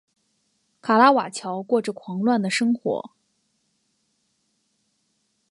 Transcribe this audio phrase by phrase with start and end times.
[0.81, 3.11] 卡拉瓦乔过着狂乱的生活。